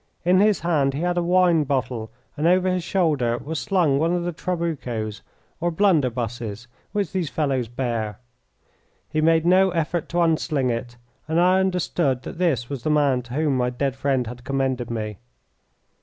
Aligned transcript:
In 0.25 0.39
his 0.39 0.61
hand 0.61 0.95
he 0.95 1.01
had 1.01 1.15
a 1.19 1.21
wine 1.21 1.63
bottle 1.63 2.09
and 2.35 2.47
over 2.47 2.67
his 2.67 2.83
shoulder 2.83 3.37
was 3.37 3.59
slung 3.59 3.99
one 3.99 4.13
of 4.13 4.23
the 4.23 4.31
trabucos 4.33 5.21
or 5.59 5.69
blunderbusses 5.71 6.65
which 6.91 7.11
these 7.11 7.29
fellows 7.29 7.67
bear. 7.67 8.17
He 9.09 9.21
made 9.21 9.45
no 9.45 9.69
effort 9.69 10.09
to 10.09 10.21
unsling 10.21 10.71
it, 10.71 10.97
and 11.27 11.39
I 11.39 11.59
understood 11.59 12.23
that 12.23 12.39
this 12.39 12.67
was 12.67 12.81
the 12.81 12.89
man 12.89 13.21
to 13.21 13.35
whom 13.35 13.55
my 13.57 13.69
dead 13.69 13.95
friend 13.95 14.25
had 14.25 14.43
commended 14.43 14.89
me. 14.89 15.19